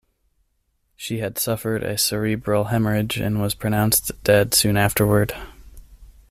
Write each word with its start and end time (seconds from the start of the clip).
She 0.95 1.19
had 1.19 1.37
suffered 1.37 1.83
a 1.83 1.95
cerebral 1.95 2.69
hemorrhage 2.69 3.17
and 3.17 3.39
was 3.39 3.53
pronounced 3.53 4.11
dead 4.23 4.55
soon 4.55 4.75
afterward. 4.75 5.31